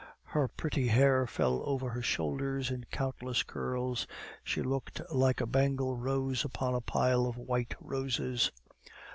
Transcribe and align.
Her 0.23 0.47
pretty 0.47 0.87
hair 0.87 1.27
fell 1.27 1.61
over 1.63 1.91
her 1.91 2.01
shoulders 2.01 2.71
in 2.71 2.85
countless 2.91 3.43
curls; 3.43 4.07
she 4.43 4.63
looked 4.63 4.99
like 5.11 5.39
a 5.39 5.45
Bengal 5.45 5.95
rose 5.95 6.43
upon 6.43 6.73
a 6.73 6.81
pile 6.81 7.27
of 7.27 7.37
white 7.37 7.75
roses. 7.79 8.51